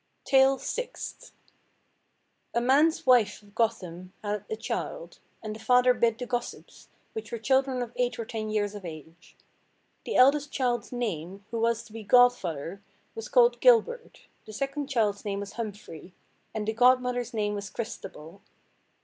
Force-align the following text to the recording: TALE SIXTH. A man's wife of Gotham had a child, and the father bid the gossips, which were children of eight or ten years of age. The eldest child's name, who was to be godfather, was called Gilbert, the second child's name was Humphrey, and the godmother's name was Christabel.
TALE 0.25 0.57
SIXTH. 0.57 1.31
A 2.55 2.59
man's 2.59 3.05
wife 3.05 3.43
of 3.43 3.53
Gotham 3.53 4.13
had 4.23 4.43
a 4.49 4.55
child, 4.55 5.19
and 5.43 5.55
the 5.55 5.59
father 5.59 5.93
bid 5.93 6.17
the 6.17 6.25
gossips, 6.25 6.89
which 7.13 7.31
were 7.31 7.37
children 7.37 7.83
of 7.83 7.93
eight 7.95 8.17
or 8.17 8.25
ten 8.25 8.49
years 8.49 8.73
of 8.73 8.83
age. 8.83 9.35
The 10.05 10.15
eldest 10.15 10.51
child's 10.51 10.91
name, 10.91 11.45
who 11.51 11.59
was 11.59 11.83
to 11.83 11.93
be 11.93 12.01
godfather, 12.01 12.81
was 13.13 13.29
called 13.29 13.59
Gilbert, 13.61 14.21
the 14.47 14.53
second 14.53 14.87
child's 14.89 15.23
name 15.23 15.39
was 15.41 15.53
Humphrey, 15.53 16.15
and 16.51 16.67
the 16.67 16.73
godmother's 16.73 17.31
name 17.31 17.53
was 17.53 17.69
Christabel. 17.69 18.41